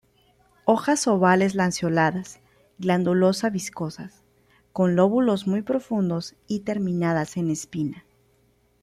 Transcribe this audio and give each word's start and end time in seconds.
Hojas 0.65 1.05
ovales 1.07 1.53
lanceoladas, 1.53 2.39
glandulosa-viscosas, 2.79 4.23
con 4.73 4.95
lóbulos 4.95 5.45
muy 5.45 5.61
profundos, 5.61 6.35
y 6.47 6.61
terminadas 6.61 7.37
en 7.37 7.51
espina. 7.51 8.03